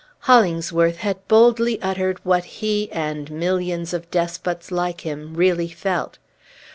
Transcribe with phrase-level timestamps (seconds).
[0.21, 6.17] Hollingsworth had boldly uttered what he, and millions of despots like him, really felt.